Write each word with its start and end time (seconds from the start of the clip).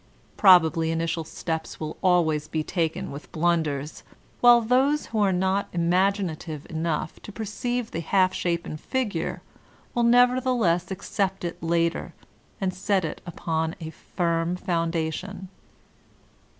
Probably 0.35 0.89
initial 0.89 1.23
steps 1.23 1.79
will 1.79 1.95
always 2.01 2.47
be 2.47 2.63
taken 2.63 3.11
with 3.11 3.31
blunders, 3.31 4.01
while 4.39 4.59
those 4.59 5.05
who 5.05 5.19
are 5.19 5.31
not 5.31 5.69
imaginative 5.73 6.65
enough 6.71 7.21
to 7.21 7.31
perceive 7.31 7.91
the 7.91 7.99
half 7.99 8.33
shapen 8.33 8.77
figure 8.77 9.43
will 9.93 10.01
nevertheless 10.01 10.89
accept 10.89 11.45
it 11.45 11.61
later 11.61 12.15
and 12.59 12.73
set 12.73 13.05
it 13.05 13.21
upon 13.27 13.75
a 13.79 13.91
firm 13.91 14.55
foundation. 14.55 15.49